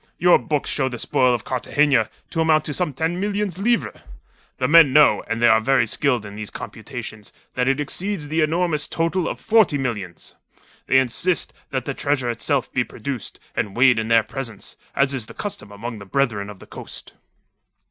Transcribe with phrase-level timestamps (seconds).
[0.17, 3.99] Your books show the spoil of Cartagena to amount to some ten million livres.
[4.57, 8.41] The men know and they are very skilled in these computations that it exceeds the
[8.41, 10.33] enormous total of forty millions.
[10.87, 15.27] They insist that the treasure itself be produced and weighed in their presence, as is
[15.27, 17.13] the custom among the Brethren of the Coast."